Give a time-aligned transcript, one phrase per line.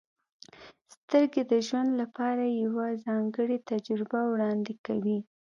[0.93, 5.17] •سترګې د ژوند لپاره یوه ځانګړې تجربه وړاندې کوي.